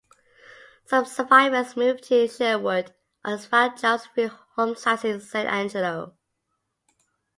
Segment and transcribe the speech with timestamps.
[0.85, 2.91] Some survivors moved to Sherwood;
[3.23, 6.15] others found jobs and free homesites in San Angelo.